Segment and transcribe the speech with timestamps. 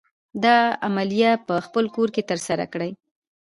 [0.43, 0.57] دا
[0.87, 2.91] عملیه په خپل کور کې تر سره کړئ.